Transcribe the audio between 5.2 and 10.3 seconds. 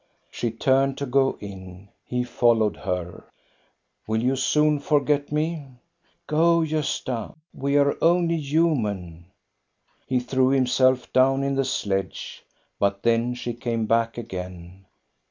me?"" Go, Gosta! We are only human." He